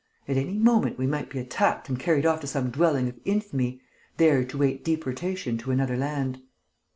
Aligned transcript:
At 0.27 0.35
any 0.35 0.57
moment 0.57 0.97
we 0.97 1.05
might 1.05 1.29
be 1.29 1.37
attacked 1.37 1.87
and 1.87 1.99
carried 1.99 2.25
off 2.25 2.39
to 2.41 2.47
some 2.47 2.71
dwelling 2.71 3.07
of 3.07 3.19
infamy, 3.23 3.81
there 4.17 4.43
to 4.43 4.57
wait 4.57 4.83
deportation 4.83 5.59
to 5.59 5.69
another 5.69 5.95
land." 5.95 6.41